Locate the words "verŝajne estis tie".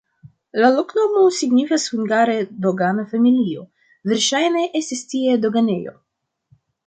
4.13-5.39